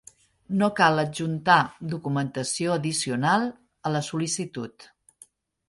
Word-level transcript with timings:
No 0.61 0.69
cal 0.79 1.01
adjuntar 1.01 1.57
documentació 1.91 2.73
addicional 2.77 3.47
a 3.91 3.95
la 3.99 4.05
sol·licitud. 4.11 4.91